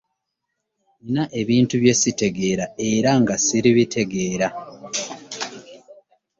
nnina 1.01 1.23
ebintu 1.41 1.73
bye 1.81 1.93
ssitegeera 1.97 2.65
era 2.91 3.11
nga 3.21 3.35
siribitegeera. 3.45 4.47